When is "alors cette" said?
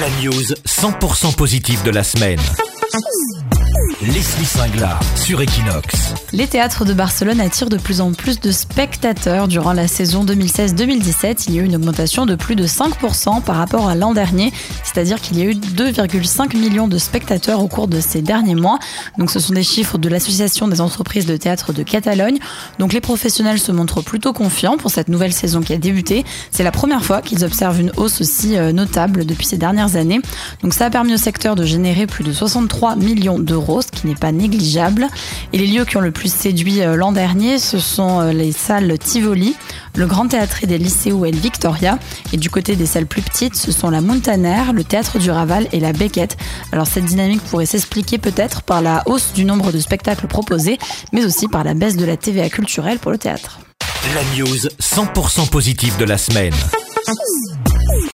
46.72-47.04